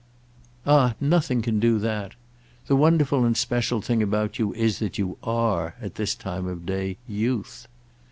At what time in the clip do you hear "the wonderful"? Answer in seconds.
2.65-3.23